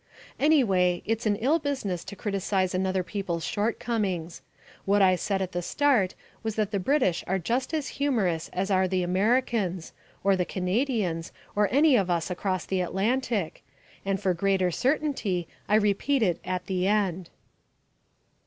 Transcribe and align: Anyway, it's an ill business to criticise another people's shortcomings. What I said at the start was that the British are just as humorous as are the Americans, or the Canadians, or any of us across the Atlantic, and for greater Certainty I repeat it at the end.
Anyway, 0.39 1.03
it's 1.05 1.27
an 1.27 1.35
ill 1.35 1.59
business 1.59 2.03
to 2.03 2.15
criticise 2.15 2.73
another 2.73 3.03
people's 3.03 3.45
shortcomings. 3.45 4.41
What 4.83 4.99
I 4.99 5.15
said 5.15 5.43
at 5.43 5.51
the 5.51 5.61
start 5.61 6.15
was 6.41 6.55
that 6.55 6.71
the 6.71 6.79
British 6.79 7.23
are 7.27 7.37
just 7.37 7.71
as 7.71 7.87
humorous 8.01 8.49
as 8.51 8.71
are 8.71 8.87
the 8.87 9.03
Americans, 9.03 9.93
or 10.23 10.35
the 10.35 10.43
Canadians, 10.43 11.31
or 11.55 11.69
any 11.71 11.95
of 11.95 12.09
us 12.09 12.31
across 12.31 12.65
the 12.65 12.81
Atlantic, 12.81 13.63
and 14.03 14.19
for 14.19 14.33
greater 14.33 14.71
Certainty 14.71 15.47
I 15.69 15.75
repeat 15.75 16.23
it 16.23 16.39
at 16.43 16.65
the 16.65 16.87
end. 16.87 17.29